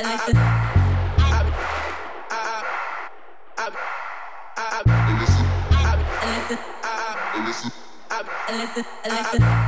and 0.00 0.08
listen. 0.08 0.36
And 0.36 0.56
listen. 6.32 6.58
And 7.32 7.46
listen. 7.46 7.72
And 8.48 8.58
listen. 8.58 8.84
And 9.04 9.12
listen. 9.12 9.59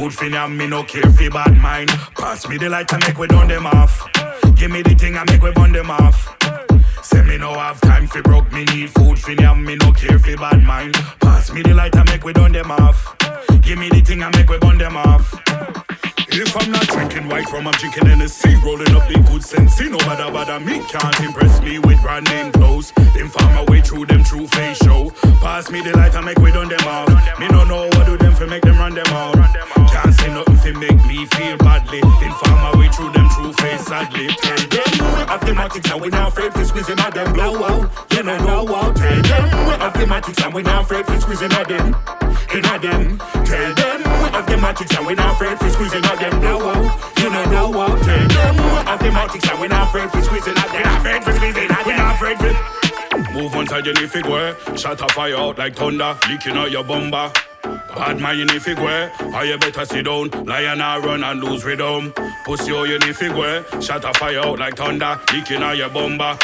Food 0.00 0.14
for 0.14 0.24
yam, 0.24 0.56
me 0.56 0.66
no 0.66 0.82
care 0.82 1.10
for 1.12 1.30
bad 1.30 1.54
mind. 1.60 1.90
Pass 2.16 2.48
me 2.48 2.56
the 2.56 2.70
light 2.70 2.90
and 2.92 3.02
make 3.06 3.18
we 3.18 3.26
done 3.26 3.48
them 3.48 3.66
off. 3.66 4.08
Give 4.54 4.70
me 4.70 4.80
the 4.82 4.94
thing 4.94 5.16
and 5.16 5.28
make 5.30 5.42
we 5.42 5.50
burn 5.52 5.72
them 5.72 5.90
off. 5.90 6.18
Say 7.02 7.22
me 7.22 7.36
no 7.36 7.52
have 7.52 7.80
time 7.82 8.06
for 8.06 8.22
broke, 8.22 8.50
me 8.50 8.64
need 8.64 8.90
food 8.90 9.18
for 9.18 9.32
yam, 9.32 9.62
me 9.62 9.76
no 9.76 9.92
care 9.92 10.18
for 10.18 10.36
bad 10.36 10.62
mind. 10.64 10.94
Pass 11.20 11.52
me 11.52 11.60
the 11.62 11.74
light 11.74 11.94
and 11.96 12.08
make 12.08 12.24
we 12.24 12.32
done 12.32 12.52
them 12.52 12.70
off. 12.70 13.14
Give 13.60 13.78
me 13.78 13.90
the 13.90 14.00
thing 14.00 14.22
and 14.22 14.34
make 14.36 14.48
we 14.48 14.58
burn 14.58 14.78
them 14.78 14.96
off. 14.96 15.69
If 16.32 16.56
I'm 16.56 16.70
not 16.70 16.86
drinking 16.86 17.28
white 17.28 17.50
rum, 17.50 17.66
I'm 17.66 17.74
drinking 17.74 18.06
Hennessy 18.06 18.54
Rolling 18.62 18.94
up 18.94 19.08
the 19.08 19.18
good 19.26 19.42
sense, 19.42 19.74
see 19.74 19.88
no 19.88 19.98
bother 19.98 20.30
bother 20.30 20.60
me 20.60 20.78
Can't 20.86 21.20
impress 21.20 21.60
me 21.60 21.80
with 21.80 22.00
brand 22.02 22.26
name 22.30 22.52
clothes. 22.52 22.92
Them 23.14 23.28
find 23.28 23.54
my 23.54 23.64
way 23.64 23.80
through 23.80 24.06
them 24.06 24.22
true 24.22 24.46
face 24.46 24.78
show. 24.78 25.10
Pass 25.42 25.70
me 25.70 25.80
the 25.80 25.90
light 25.96 26.14
and 26.14 26.24
make 26.24 26.38
we 26.38 26.52
done 26.52 26.68
them 26.68 26.86
all 26.86 27.08
Me 27.40 27.48
no 27.48 27.64
know 27.64 27.86
what 27.98 28.06
do 28.06 28.16
them 28.16 28.32
for 28.34 28.46
make 28.46 28.62
them 28.62 28.78
run 28.78 28.94
them 28.94 29.10
all 29.12 29.34
Can't 29.90 30.14
say 30.14 30.32
nothing 30.32 30.56
for 30.56 30.78
make 30.78 31.04
me 31.06 31.26
feel 31.34 31.56
badly. 31.58 32.00
Then 32.00 32.32
find 32.38 32.58
my 32.62 32.78
way 32.78 32.88
through 32.94 33.10
them 33.10 33.28
true 33.34 33.52
face 33.54 33.86
sadly. 33.86 34.28
Tell 34.38 34.56
them 34.70 34.90
we 35.02 35.22
have 35.26 35.40
thematics 35.42 35.90
and 35.90 36.00
we 36.00 36.08
not 36.10 36.28
afraid 36.28 36.52
for 36.52 36.64
squeezing 36.64 37.00
at 37.00 37.14
them 37.14 37.32
blow 37.32 37.58
out. 37.64 37.90
You 38.14 38.22
know 38.22 38.38
know 38.46 38.74
out 38.76 38.94
Tell 38.94 39.22
them 39.22 39.66
we 39.66 39.74
have 39.82 39.94
thematics 39.94 40.44
and 40.44 40.54
we 40.54 40.62
not 40.62 40.84
afraid 40.84 41.06
for 41.06 41.20
squeezing 41.20 41.52
at 41.52 41.66
them 41.66 41.94
In 42.52 42.64
at 42.66 42.82
them 42.82 43.18
Tell 43.18 43.74
them 43.74 43.98
we 44.02 44.28
have 44.34 44.46
thematics 44.46 44.96
and 44.98 45.06
we 45.06 45.14
not 45.14 45.34
afraid 45.34 45.58
for 45.58 45.70
squeezing 45.70 46.04
at 46.04 46.18
them 46.18 46.40
blow 46.40 46.68
out 46.68 46.76
uh, 46.76 47.20
You 47.22 47.30
know 47.30 47.44
know 47.50 47.80
out 47.80 47.98
uh, 47.98 48.04
Tell 48.04 48.28
them 48.28 48.56
we 48.56 48.70
have 48.90 49.00
thematics 49.00 49.50
and 49.50 49.60
we 49.60 49.68
not 49.68 49.88
afraid 49.88 50.10
for 50.10 50.22
squeezing 50.22 50.56
at 50.56 50.72
them 50.72 50.82
Not 50.82 50.98
afraid 51.00 51.24
for 51.24 51.32
squeezing 51.34 51.70
at 51.70 51.84
them 51.84 51.86
We 51.86 51.92
not 51.96 52.14
afraid 52.16 52.38
for 52.38 52.80
Move 53.32 53.54
on 53.54 53.66
side, 53.66 53.86
you 53.86 53.92
need 53.92 54.10
figure. 54.10 54.56
Shut 54.76 55.00
a 55.00 55.08
fire 55.14 55.36
out 55.36 55.58
like 55.58 55.76
thunder, 55.76 56.16
leaking 56.28 56.56
out 56.56 56.70
your 56.70 56.82
bomber. 56.82 57.30
Bad 57.62 58.20
man, 58.20 58.38
you 58.38 58.44
need 58.46 58.62
figure. 58.62 59.12
Or 59.34 59.44
you 59.44 59.58
better 59.58 59.84
sit 59.84 60.04
down. 60.04 60.30
Lion, 60.46 60.80
I 60.80 60.98
run 60.98 61.22
and 61.22 61.40
lose 61.42 61.64
rhythm. 61.64 62.12
Pussy, 62.44 62.72
oh, 62.72 62.84
you 62.84 62.98
need 63.00 63.16
figure. 63.16 63.64
Shut 63.80 64.04
a 64.04 64.12
fire 64.14 64.40
out 64.40 64.58
like 64.58 64.76
thunder, 64.76 65.20
leaking 65.32 65.62
out 65.62 65.76
your 65.76 65.90
bomber. 65.90 66.38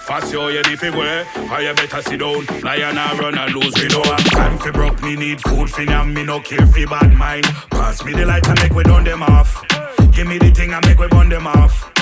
Fast 0.00 0.32
yo, 0.32 0.48
you 0.48 0.62
need 0.62 0.78
figure. 0.78 1.26
Or 1.52 1.60
you 1.60 1.74
better 1.74 2.02
sit 2.02 2.20
down. 2.20 2.44
Lion, 2.62 2.98
I 2.98 3.16
run 3.18 3.38
and 3.38 3.54
lose 3.54 3.74
rhythm. 3.80 4.02
Time 4.02 4.58
for 4.58 4.72
broke, 4.72 5.02
me 5.02 5.14
need 5.14 5.40
food 5.42 5.70
for 5.70 5.82
yam, 5.82 6.12
me 6.14 6.24
no 6.24 6.40
care 6.40 6.66
for 6.66 6.86
bad 6.86 7.14
mind. 7.14 7.44
Pass 7.70 8.04
me 8.04 8.12
the 8.12 8.26
light 8.26 8.46
and 8.48 8.60
make 8.60 8.72
we 8.72 8.82
done 8.82 9.04
them 9.04 9.22
off. 9.22 9.62
Give 10.12 10.26
me 10.26 10.38
the 10.38 10.50
thing 10.50 10.72
and 10.72 10.84
make 10.86 10.98
we 10.98 11.06
burn 11.08 11.28
them 11.28 11.46
off. 11.46 11.92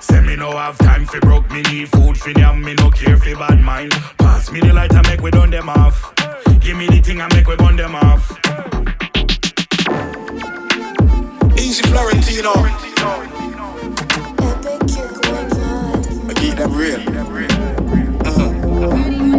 Say 0.00 0.20
me 0.20 0.36
no 0.36 0.52
have 0.56 0.78
time 0.78 1.04
for 1.04 1.20
broke, 1.20 1.50
me 1.50 1.62
need 1.62 1.88
food 1.90 2.16
for 2.16 2.30
yam, 2.30 2.62
me 2.62 2.74
no 2.74 2.90
care 2.90 3.16
for 3.16 3.34
bad 3.36 3.60
mind. 3.60 3.92
Pass 4.18 4.50
me 4.50 4.60
the 4.60 4.72
light 4.72 4.92
and 4.92 5.06
make 5.06 5.20
we 5.20 5.30
done 5.30 5.50
them 5.50 5.68
off. 5.68 6.14
Give 6.60 6.76
me 6.76 6.86
the 6.86 7.00
thing 7.00 7.20
and 7.20 7.32
make 7.34 7.46
we 7.46 7.56
burn 7.56 7.76
them 7.76 7.94
off. 7.94 8.30
Easy 11.58 11.82
Florentino. 11.82 12.52
I 16.24 16.34
keep 16.34 16.54
them 16.56 16.74
real. 16.74 17.31
You 18.82 19.32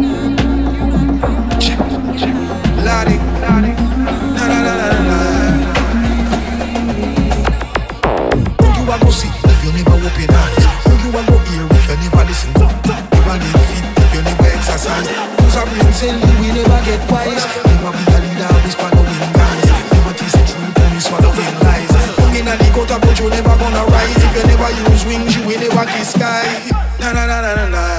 never 24.46 24.70
use 24.90 25.04
wings, 25.06 25.36
you 25.36 25.42
will 25.46 25.60
never 25.60 25.84
kiss 25.86 26.12
sky. 26.12 26.44
Na 27.00 27.12
na 27.12 27.26
na 27.26 27.40
na 27.40 27.54
na. 27.54 27.66
Na 27.68 27.93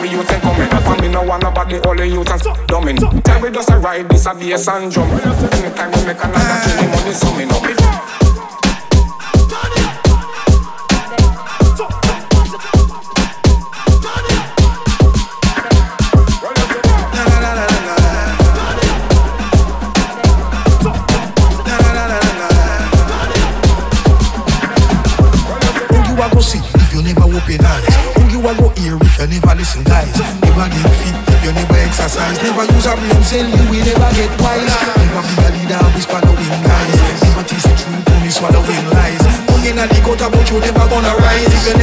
the 0.00 0.08
youth 0.08 0.32
and 0.32 0.42
coming 0.42 0.68
And 0.70 1.00
me 1.02 1.08
no 1.08 1.22
nobody, 1.38 1.78
all 1.80 1.94
the 1.94 2.06
youth 2.06 2.30
and 2.30 2.40
dumbing 2.68 3.22
Tell 3.22 3.40
we 3.40 3.50
just 3.50 3.70
a 3.70 3.78
ride, 3.78 4.08
this 4.08 4.26
a 4.26 4.34
bass 4.34 4.68
and 4.68 4.90
drum. 4.90 5.10
Anytime 5.10 5.92
we 5.92 6.06
make 6.06 6.24
another 6.24 6.60
the 6.76 6.88
money 6.90 7.12
summing 7.12 7.50
up 7.50 7.79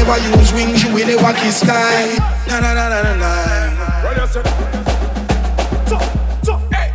never 0.08 0.38
use 0.40 0.54
wings, 0.54 0.84
you 0.84 0.94
will 0.94 1.06
never 1.08 1.34
kiss 1.34 1.60
sky. 1.60 2.16
Na 2.48 2.60
na 2.60 2.74
na 2.74 2.90
na 2.90 3.02
na 3.04 3.14
na. 3.16 3.32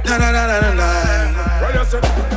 Na 0.04 0.18
na 0.18 0.30
na 0.32 0.46
na 0.46 0.60
na 0.60 0.74
na. 0.74 2.31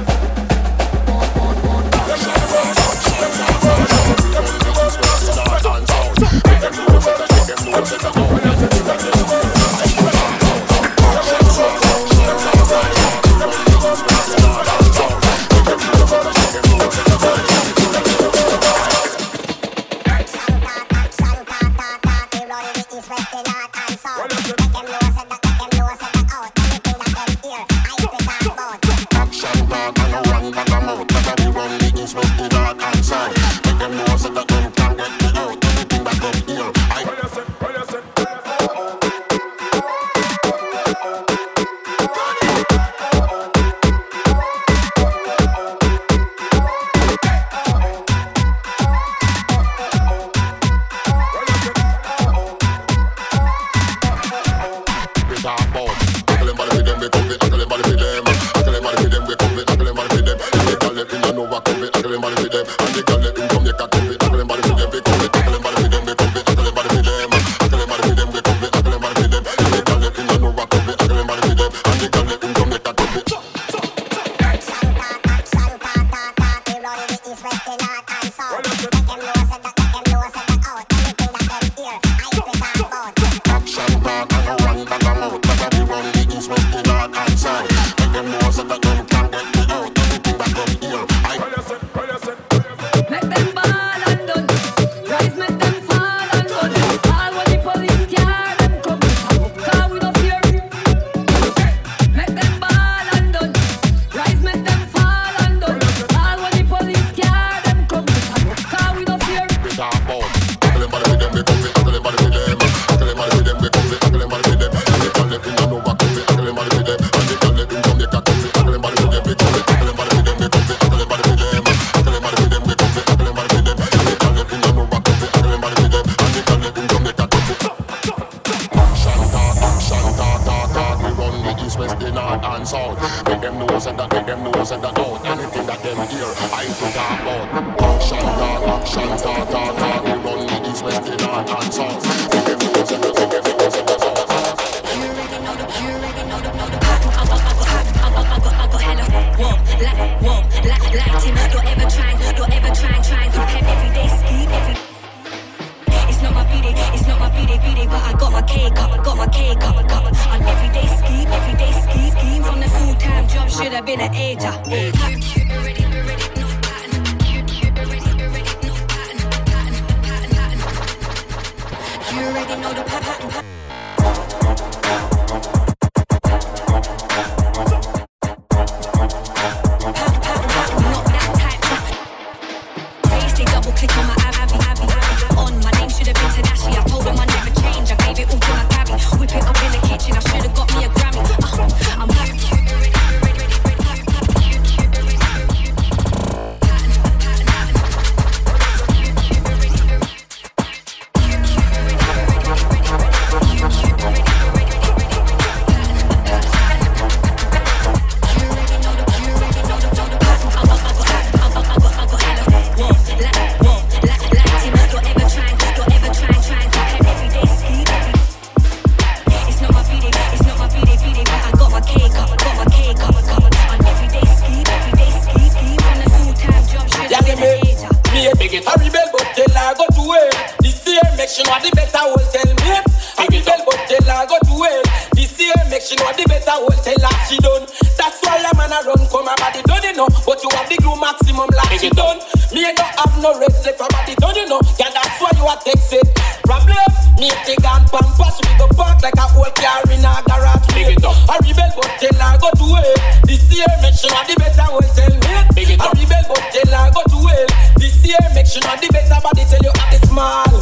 know. 239.95 240.07
But 240.27 240.43
you 240.43 240.49
have 240.53 240.67
the 240.67 240.77
glue 240.83 240.99
maximum 240.99 241.47
like 241.55 241.81
you 241.81 241.91
done. 241.95 242.19
Me 242.51 242.67
ain't 242.67 242.77
don't 242.77 242.95
have 242.99 243.15
no 243.23 243.39
red 243.39 243.51
slip 243.55 243.79
for 243.79 243.87
body 243.89 244.15
done, 244.15 244.35
you 244.35 244.47
know. 244.47 244.59
Yeah, 244.77 244.91
that's 244.91 245.17
why 245.19 245.31
you 245.35 245.47
are 245.47 245.59
text. 245.63 245.95
Problem, 246.43 246.91
me 247.17 247.31
take 247.47 247.63
and 247.63 247.87
pampas, 247.89 248.37
we 248.43 248.51
go 248.59 248.67
park 248.75 249.01
like 249.01 249.17
a 249.17 249.25
old 249.33 249.55
car 249.55 249.81
in 249.89 250.03
a 250.03 250.13
garage. 250.27 250.67
Big 250.75 250.93
it 250.93 251.03
up. 251.03 251.15
I 251.31 251.39
rebel, 251.41 251.71
but 251.73 251.91
tell 251.97 252.21
I 252.21 252.37
go 252.37 252.51
to 252.51 252.67
hell. 252.75 252.95
This 253.25 253.43
year, 253.49 253.71
make 253.81 253.95
sure 253.95 254.11
the 254.11 254.35
better 254.37 254.67
will 254.69 254.85
tell 254.93 255.15
me. 255.15 255.33
Big 255.55 255.71
it 255.73 255.81
up. 255.81 255.95
I 255.95 255.99
rebel, 255.99 256.23
but 256.27 256.43
tell 256.51 256.75
I 256.75 256.91
go 256.91 257.01
to 257.01 257.19
hell. 257.25 257.47
This 257.79 257.97
year, 258.03 258.21
make 258.35 258.47
sure 258.47 258.61
the 258.61 258.87
better 258.91 259.19
body 259.23 259.43
tell 259.47 259.63
you 259.63 259.73
I 259.73 259.95
is 259.95 260.03
small. 260.05 260.53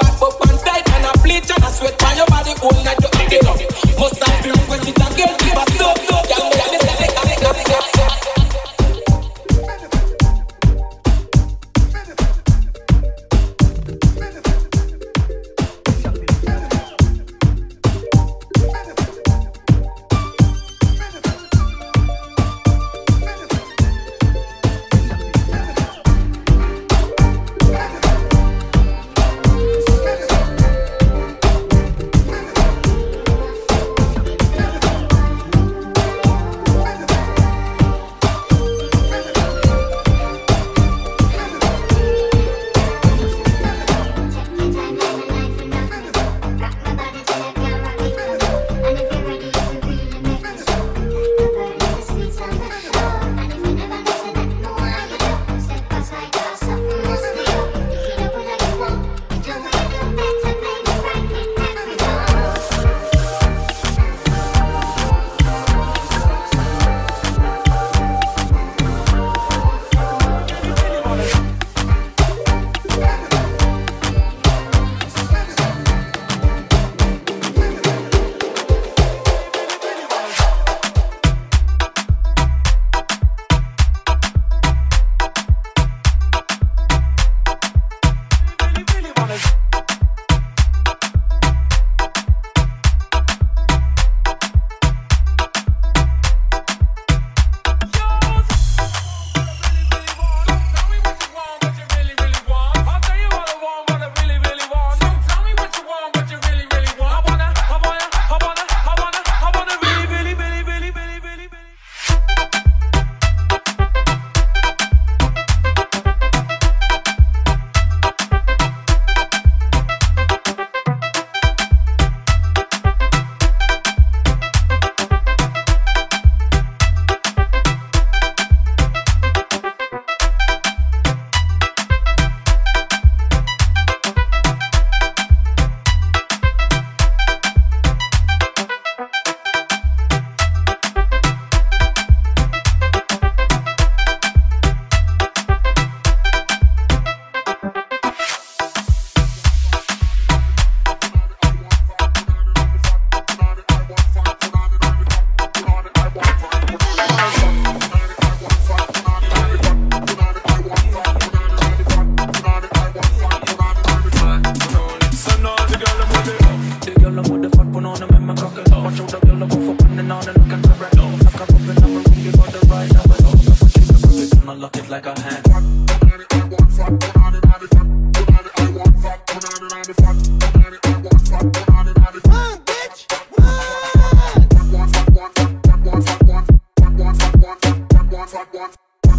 Back 0.00 0.18
up 0.18 0.40
and 0.48 0.58
tight, 0.64 0.88
and 0.96 1.06
I 1.06 1.12
bleach 1.22 1.50
and 1.52 1.62
I 1.62 1.70
sweat 1.70 2.00
on 2.00 2.16
your 2.16 2.26
body 2.26 2.56
all 2.64 2.76
night. 2.84 2.99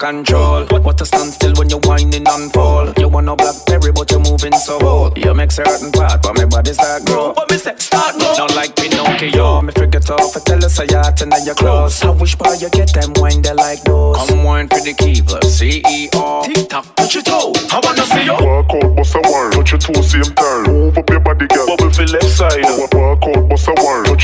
control. 0.00 0.66
What 0.82 1.00
a 1.00 1.06
standstill 1.06 1.52
when 1.54 1.68
you're 1.68 1.84
whining 1.84 2.26
and 2.26 2.52
fall. 2.52 2.92
You 2.96 3.08
want 3.08 3.26
no 3.26 3.36
blackberry, 3.36 3.92
but 3.92 4.10
you're 4.10 4.20
moving 4.20 4.52
so 4.54 4.78
bold. 4.80 5.16
You 5.18 5.34
make 5.34 5.52
certain 5.52 5.92
part, 5.92 6.22
but 6.22 6.36
my 6.36 6.46
body 6.46 6.72
start 6.72 7.04
grow. 7.04 7.32
What 7.34 7.50
me 7.50 7.58
say? 7.58 7.74
Start 7.76 8.16
grow. 8.18 8.34
Not 8.38 8.56
like 8.56 8.74
Pinocchio. 8.74 9.62
Me 9.62 9.72
forget 9.72 10.10
off, 10.10 10.36
I 10.36 10.40
tell 10.40 10.64
us 10.64 10.78
a 10.80 10.86
yacht 10.86 11.20
and 11.20 11.30
then 11.30 11.44
you're 11.44 11.54
close. 11.54 12.02
I 12.02 12.10
wish 12.10 12.34
boy 12.34 12.54
you 12.58 12.70
get 12.70 12.92
them 12.94 13.12
wine 13.16 13.42
they 13.42 13.52
like 13.52 13.82
those. 13.82 14.16
Come 14.16 14.44
wine 14.44 14.68
for 14.68 14.80
the 14.80 14.94
keeper, 14.94 15.38
CEO. 15.44 16.44
Tick 16.44 16.68
tock, 16.68 16.86
touch 16.96 17.14
your 17.14 17.22
toe. 17.22 17.52
I 17.70 17.80
wanna 17.84 18.04
see 18.08 18.24
you. 18.24 18.32
Walk 18.32 18.72
out, 18.72 18.96
bust 18.96 19.14
a 19.14 19.20
wine, 19.20 19.50
touch 19.52 19.72
your 19.72 19.80
toe, 19.80 20.00
same 20.00 20.32
turn. 20.34 20.64
Move 20.64 20.98
up 20.98 21.10
your 21.10 21.20
body, 21.20 21.46
girl. 21.46 21.66
Bubble 21.66 21.92
for 21.92 22.06
left 22.06 22.30
side. 22.30 22.64
Walk 22.64 22.94
out, 22.94 23.20
bust 23.20 23.28
a 23.28 23.28
wine, 23.28 23.48
touch 23.50 23.59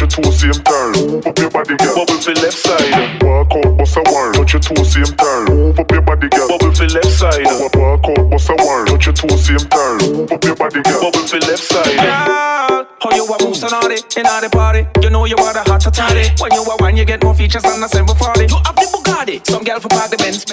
your 0.06 0.22
toe, 0.22 0.30
same 0.30 0.62
turn. 0.62 0.92
Move 0.92 1.26
up 1.26 1.38
your 1.38 1.50
body, 1.50 1.76
girl. 1.76 1.94
Bubble 1.96 2.20
for 2.20 2.34
left 2.34 2.58
side. 2.58 3.22
Walk 3.22 3.52
out, 3.52 3.78
bust 3.78 3.96
a 3.96 4.02
wine, 4.06 4.32
touch 4.32 4.52
your 4.52 4.62
toe, 4.62 4.82
same 4.84 5.16
turn. 5.16 5.44
Move 5.46 5.78
up 5.78 5.90
your 5.90 6.02
body, 6.02 6.28
girl. 6.28 6.48
Bubble 6.48 6.74
for 6.74 6.86
left 6.86 7.10
side. 7.10 7.44
Walk 7.44 7.76
out, 7.76 8.30
bust 8.30 8.50
a 8.50 8.54
wine, 8.58 8.86
touch 8.86 9.06
your 9.06 9.14
toe, 9.14 9.36
same 9.36 9.58
turn. 9.58 9.98
Move 9.98 10.32
up 10.32 10.44
your 10.44 10.56
body, 10.56 10.82
girl. 10.82 11.00
Bubble 11.02 11.26
for 11.26 11.38
left 11.40 11.62
side. 11.62 11.96
Girl, 11.96 12.86
how 13.00 13.10
you 13.14 13.24
a 13.26 13.36
move 13.44 13.56
so 13.56 13.68
naughty 13.68 13.98
in 14.16 14.24
the 14.24 14.48
party? 14.52 14.86
You 15.02 15.10
know 15.10 15.24
you 15.24 15.36
are 15.36 15.52
the 15.52 15.62
hot 15.66 15.80
toddy. 15.80 16.30
When 16.38 16.52
you 16.52 16.62
are 16.62 16.76
one, 16.78 16.96
you 16.96 17.04
get 17.04 17.22
more 17.22 17.34
features 17.34 17.62
than 17.62 17.82
a 17.82 17.88
740. 17.88 18.46
You 18.46 18.58
have 18.64 18.76
the 18.76 18.86
Bugatti, 18.92 19.46
some 19.46 19.64
girl 19.64 19.80
for 19.80 19.88
park 19.88 20.10
the 20.10 20.16
Benz. 20.18 20.44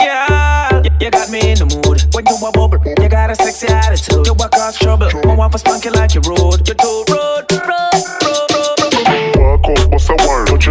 Yeah, 0.00 0.82
you 1.00 1.10
got 1.10 1.30
me 1.30 1.40
in 1.52 1.58
the 1.58 1.66
mood. 1.66 2.06
When 2.14 2.24
you 2.26 2.36
a 2.46 2.52
bubble, 2.52 2.78
you 2.86 3.08
got 3.08 3.30
a 3.30 3.34
sexy 3.34 3.66
attitude. 3.66 4.26
You 4.26 4.34
walk 4.34 4.52
cause 4.52 4.78
trouble. 4.78 5.10
One 5.24 5.36
want 5.36 5.52
for 5.52 5.58
spunky 5.58 5.90
like 5.90 6.14
your 6.14 6.22
road. 6.22 6.66
You 6.68 6.74
do 6.74 7.04
road, 7.08 7.46
road, 7.50 7.66
road, 7.66 7.71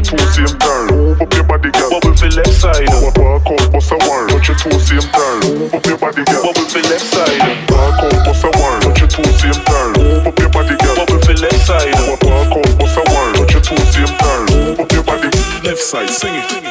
your 0.02 0.18
toe, 0.18 0.32
same 0.32 0.60
turn. 0.60 0.88
Move 0.88 1.22
up 1.22 1.34
your 1.34 1.44
body, 1.44 1.72
girl. 1.72 1.90
Bubble 1.90 2.16
for 2.16 2.30
left 2.30 2.54
side. 2.54 2.88
Walk 3.02 3.46
out, 3.46 3.72
bust 3.72 3.92
a 3.92 3.98
wine, 4.08 4.28
touch 4.30 4.48
your 4.48 4.58
toe, 4.58 4.78
same 4.80 5.02
turn. 5.02 5.40
Move 5.60 5.74
up 5.74 5.86
your 5.86 5.98
body, 5.98 6.24
girl. 6.26 6.44
Bubble 6.44 6.68
for 6.70 6.82
left 6.90 7.06
side. 7.06 7.70
Walk 7.70 8.02
out, 8.02 8.26
bust 8.26 8.44
a 8.44 8.50
wine, 8.58 8.82
touch 8.82 9.00
your 9.00 9.08
toe, 9.08 9.24
same 9.38 9.64
turn. 9.66 9.94
Move 9.94 10.28
up 10.28 10.40
your 10.40 10.50
body, 10.50 10.76
girl. 10.78 10.96
Bubble 10.96 11.20
for 11.20 11.34
left 11.34 11.66
side. 11.66 11.94
Walk 12.08 12.24
out, 12.26 12.80
bust 12.80 12.98
a 12.98 13.04
wine, 13.14 13.34
touch 13.36 13.54
your 13.54 13.62
toe, 13.62 13.78
same 13.92 14.18
turn. 14.18 14.46
Move 14.52 14.80
up 14.80 14.92
your 14.92 15.04
body. 15.04 15.30
Left 15.64 15.80
side, 15.80 16.10
sing 16.10 16.36
it. 16.36 16.71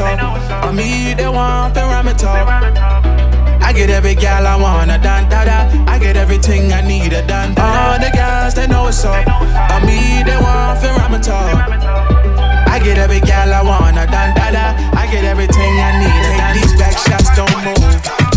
Up. 0.00 0.64
On 0.64 0.74
me 0.74 1.14
they 1.14 1.28
want 1.28 1.74
to 1.74 1.80
ram 1.80 2.08
it 2.08 2.22
up. 2.24 2.48
I 3.62 3.72
get 3.72 3.90
every 3.90 4.14
gal 4.14 4.46
I 4.46 4.56
want, 4.56 4.90
a 4.90 4.98
dan 4.98 5.28
da 5.28 5.44
da. 5.44 5.58
I 5.92 5.98
get 5.98 6.16
everything 6.16 6.72
I 6.72 6.80
need, 6.80 7.12
a 7.12 7.26
dan 7.26 7.54
da 7.54 7.92
All 7.92 7.98
the 7.98 8.10
girls 8.10 8.54
they 8.54 8.66
know 8.66 8.86
it's 8.88 9.04
up. 9.04 9.26
On 9.72 9.84
me 9.86 10.22
they 10.24 10.36
want 10.36 10.80
to 10.80 10.88
ram 10.96 11.14
it 11.14 11.28
up. 11.28 12.68
I 12.68 12.80
get 12.82 12.98
every 12.98 13.20
gal 13.20 13.52
I 13.52 13.62
want, 13.62 13.98
a 13.98 14.06
dan 14.06 14.34
da 14.34 14.50
da. 14.50 14.98
I 14.98 15.06
get 15.10 15.24
everything 15.24 15.72
I 15.88 15.90
need. 16.00 16.22
Take 16.38 16.62
these 16.62 16.74
back 16.78 16.96
shots, 16.96 17.34
don't 17.36 17.64
move. 17.64 18.27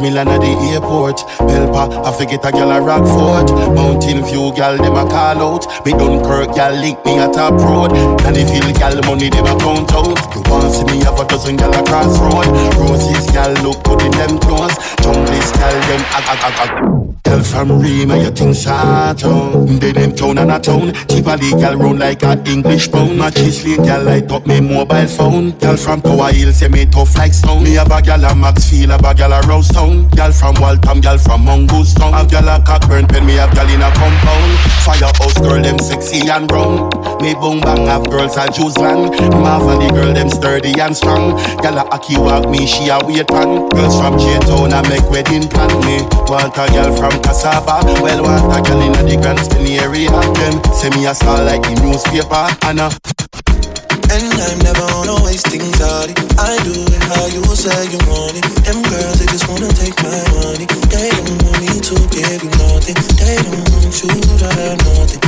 Me 0.00 0.10
land 0.10 0.28
at 0.28 0.40
the 0.40 0.52
airport, 0.74 1.24
Pelpa, 1.48 2.04
I 2.04 2.12
forget 2.12 2.44
a 2.44 2.52
gal 2.52 2.70
a 2.70 2.80
Rockfort. 2.84 3.48
Mountain 3.74 4.26
View 4.26 4.52
gal, 4.54 4.76
them 4.76 4.92
a 4.92 5.08
call 5.08 5.40
out. 5.40 5.64
Me 5.86 5.92
Dunkirk 5.92 6.54
gal 6.54 6.74
link 6.74 7.02
me 7.06 7.18
at 7.18 7.32
top 7.32 7.54
road. 7.64 7.96
And 8.28 8.36
if 8.36 8.52
you 8.52 8.60
gal 8.74 8.92
money, 9.08 9.30
them 9.30 9.46
a 9.46 9.56
count 9.56 9.92
out. 9.96 10.20
You 10.34 10.42
want 10.52 10.74
see 10.74 10.84
me 10.84 11.00
have 11.04 11.18
a 11.18 11.24
dozen 11.24 11.56
gal 11.56 11.72
across 11.72 12.18
road. 12.20 12.44
Roses 12.76 13.24
gal 13.32 13.52
look 13.64 13.82
good 13.84 14.02
in 14.02 14.12
them 14.12 14.38
clothes. 14.38 14.76
Junglist 15.16 15.54
gal, 15.54 15.72
them. 15.88 17.06
Gal 17.24 17.42
from 17.42 17.80
Rema, 17.80 18.18
you 18.18 18.30
think 18.30 18.54
short 18.54 19.24
out. 19.24 19.66
They 19.80 19.92
them 19.92 20.14
town 20.14 20.38
and 20.38 20.52
a 20.52 20.60
town. 20.60 20.92
Tivoli 21.08 21.50
gal 21.52 21.76
round 21.76 21.98
like 21.98 22.22
a 22.22 22.40
English 22.46 22.92
pound. 22.92 23.18
Matches 23.18 23.64
lane 23.64 23.82
gal 23.82 24.04
light 24.04 24.30
up 24.30 24.46
me 24.46 24.60
mobile 24.60 25.08
phone. 25.08 25.50
Gal 25.58 25.76
from 25.76 26.02
Tower 26.02 26.32
Hill 26.32 26.52
say 26.52 26.68
me 26.68 26.86
tough 26.86 27.16
like 27.16 27.32
stone. 27.32 27.64
Me 27.64 27.74
have 27.74 27.90
a 27.90 28.00
gal 28.02 28.24
a 28.24 28.34
Maxfield, 28.34 28.90
have 28.90 29.04
a 29.04 29.14
gal 29.14 29.32
a 29.32 29.40
Rosestown. 29.40 30.08
Gal 30.14 30.30
from 30.32 30.54
Waltham, 30.60 31.00
gal 31.00 31.18
from 31.18 31.44
Mongoose 31.44 31.94
Town. 31.94 32.12
Have 32.12 32.30
gal 32.30 32.48
a 32.48 32.62
Cockburn 32.64 33.06
pen, 33.08 33.26
me 33.26 33.34
have 33.34 33.54
gal 33.54 33.68
in 33.68 33.82
a 33.82 33.90
compound. 33.90 34.58
Firehouse 34.84 35.38
girl, 35.38 35.60
them 35.60 35.78
sexy 35.78 36.28
and 36.28 36.46
brown. 36.46 36.90
Me 37.20 37.34
boom 37.34 37.60
bang 37.60 37.86
have 37.86 38.08
girls 38.08 38.36
a 38.36 38.48
juice 38.52 38.76
van. 38.78 39.10
Marvel 39.42 39.78
girl, 39.90 40.12
them 40.12 40.30
sturdy 40.30 40.78
and 40.78 40.96
strong. 40.96 41.34
Gal 41.58 41.78
a 41.78 41.84
Aki 41.90 42.18
walk 42.18 42.48
me, 42.48 42.66
she 42.66 42.88
a 42.88 43.00
wait 43.02 43.26
pan. 43.26 43.68
Girls 43.70 43.98
from 43.98 44.16
J-Town 44.16 44.72
a 44.72 44.82
make 44.88 45.05
wedding 45.10 45.48
plan. 45.48 45.70
Me 45.84 46.02
want 46.28 46.56
a 46.56 46.66
gal 46.70 46.90
from 46.96 47.14
Cassava. 47.22 47.80
Well, 48.02 48.22
want 48.22 48.52
a 48.52 48.58
gal 48.62 48.80
in 48.80 48.92
the 48.92 49.16
Grand 49.20 49.40
Spinny 49.40 49.78
area. 49.78 50.10
Them 50.10 50.54
say 50.74 50.90
me 50.90 51.06
a 51.06 51.14
star 51.14 51.42
like 51.44 51.62
the 51.62 51.74
newspaper. 51.82 52.46
And 52.66 52.80
And 52.80 54.32
I'm 54.38 54.58
never 54.62 54.86
on 54.96 55.08
a 55.08 55.16
wasting 55.24 55.66
party. 55.76 56.14
I 56.38 56.56
do 56.62 56.72
it 56.72 57.02
how 57.10 57.26
you 57.26 57.42
say 57.54 57.90
you 57.90 58.00
want 58.06 58.38
it. 58.38 58.46
Them 58.64 58.82
girls, 58.82 59.18
they 59.18 59.26
just 59.26 59.48
wanna 59.48 59.68
take 59.74 59.96
my 60.02 60.20
money. 60.32 60.66
They 60.92 61.10
don't 61.10 61.42
want 61.42 61.58
me 61.60 61.72
to 61.80 61.96
give 62.14 62.40
you 62.42 62.52
nothing. 62.56 62.98
They 63.18 63.36
don't 63.42 63.66
want 63.74 63.94
you 64.02 64.12
to 64.38 64.46
have 64.46 64.78
nothing. 64.86 65.25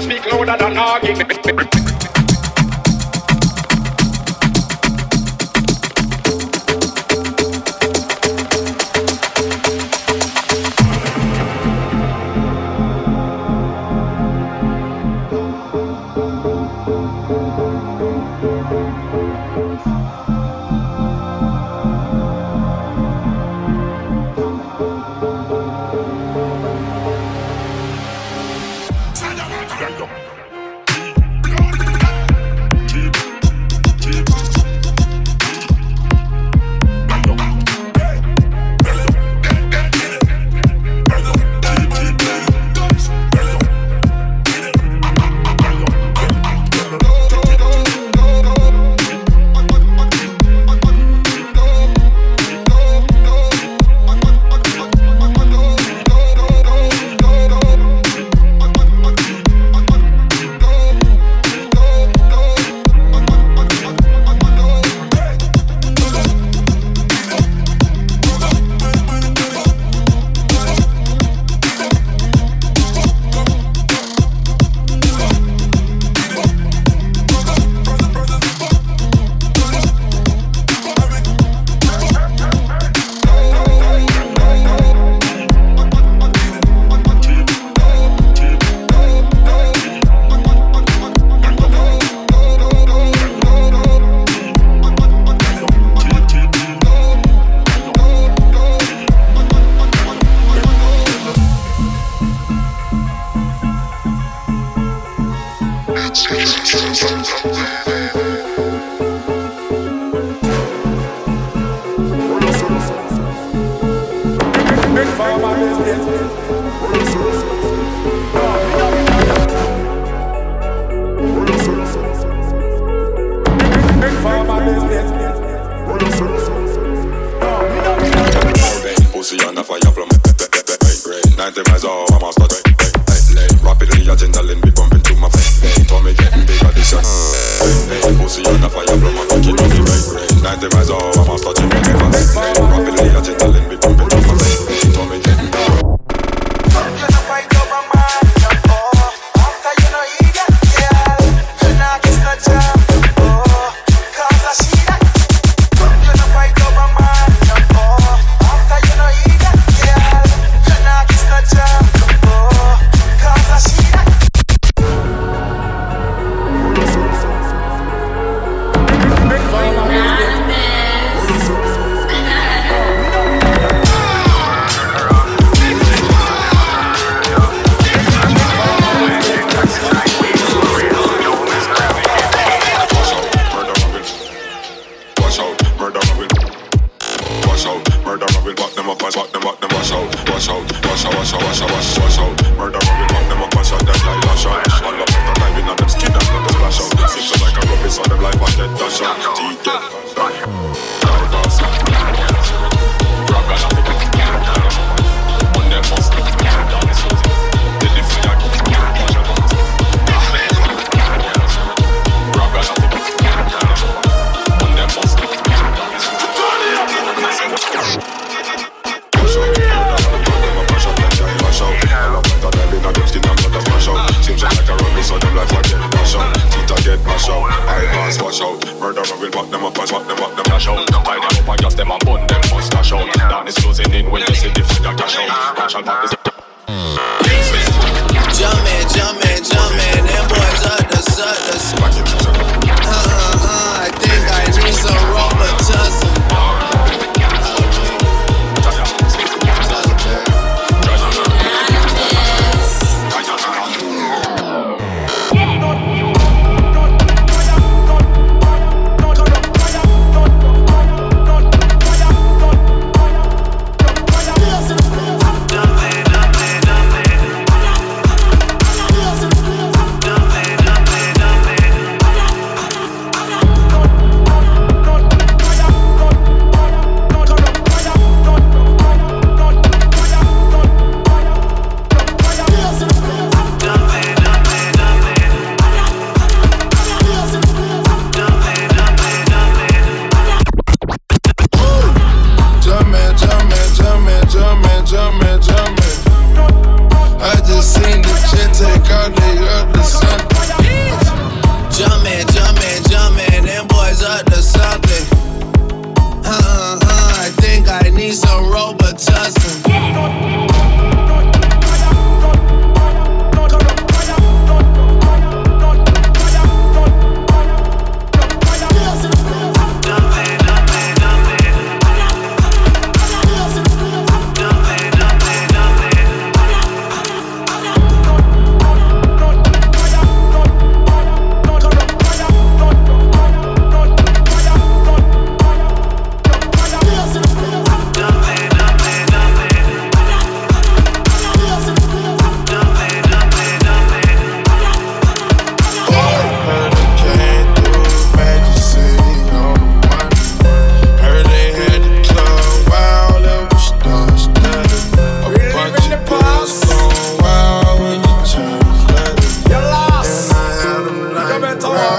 Speak 0.00 0.24
louder 0.32 0.56
than 0.58 0.76
arguing 0.76 1.73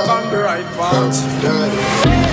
on 0.09 0.29
the 0.29 0.37
right 0.37 0.65
path. 0.77 1.41
Dirty. 1.41 2.24